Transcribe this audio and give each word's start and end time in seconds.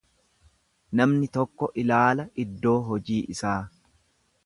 Namni 1.01 1.29
tokko 1.37 1.69
ilaala 1.83 2.27
iddoo 2.47 2.77
hojii 2.91 3.23
isaa. 3.37 3.59